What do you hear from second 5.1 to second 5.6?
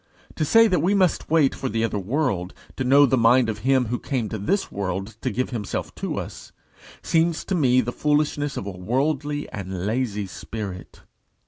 to give